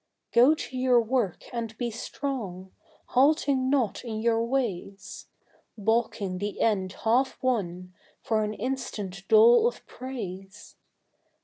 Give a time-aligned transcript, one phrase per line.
[0.33, 2.71] Go to your work and be strong,
[3.09, 5.27] halting not in your ways,
[5.77, 10.75] Baulking the end half won for an instant dole of praise.